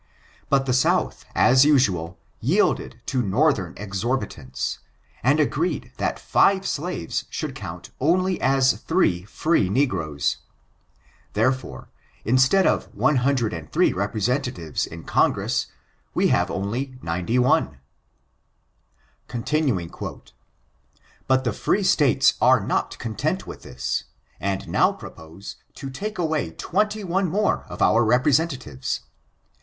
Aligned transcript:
But 0.49 0.65
the 0.65 0.71
Souths 0.71 1.25
as 1.35 1.63
usual, 1.63 2.17
yielded 2.39 2.99
to 3.05 3.21
Northern 3.21 3.75
exorbitance, 3.77 4.79
and 5.21 5.39
agreed 5.39 5.91
that 5.97 6.17
five 6.17 6.65
slaves 6.67 7.25
should 7.29 7.53
count 7.53 7.91
only 7.99 8.41
as 8.41 8.73
three 8.81 9.25
free 9.25 9.69
negroes. 9.69 10.37
There 11.33 11.51
fore, 11.51 11.89
instead 12.25 12.65
of 12.65 12.85
103 12.95 13.93
representatives 13.93 14.87
in 14.87 15.03
Congress, 15.03 15.67
we 16.15 16.29
have 16.29 16.49
only 16.49 16.97
91. 17.03 17.77
^' 19.29 20.31
But 21.27 21.43
the 21.43 21.53
free 21.53 21.83
States 21.83 22.33
are 22.41 22.59
not 22.59 22.97
content 22.97 23.45
with 23.45 23.61
this, 23.61 24.05
and 24.39 24.67
now 24.67 24.93
propose 24.93 25.57
to 25.75 25.91
take 25.91 26.17
away 26.17 26.49
twenty 26.49 27.03
one 27.03 27.29
more 27.29 27.65
of 27.69 27.83
our 27.83 28.03
representatives. 28.03 29.01